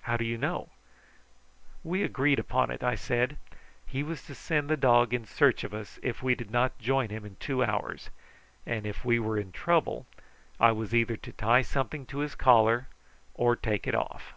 [0.00, 0.70] "How do you know?"
[1.84, 3.36] "We agreed upon it," I said.
[3.86, 7.10] "He was to send the dog in search of us if we did not join
[7.10, 8.10] him in two hours;
[8.66, 10.06] and if we were in trouble
[10.58, 12.88] I was either to tie something to his collar
[13.36, 14.34] or take it off."